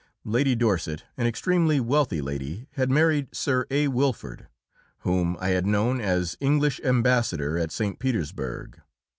Lady 0.25 0.55
Dorset, 0.55 1.03
an 1.15 1.27
extremely 1.27 1.79
wealthy 1.79 2.21
lady, 2.21 2.67
had 2.71 2.89
married 2.89 3.35
Sir 3.35 3.67
A. 3.69 3.87
Wilford, 3.87 4.47
whom 5.01 5.37
I 5.39 5.49
had 5.49 5.67
known 5.67 6.01
as 6.01 6.35
English 6.39 6.79
Ambassador 6.83 7.55
at 7.59 7.69
St. 7.71 7.99
Petersburg. 7.99 8.81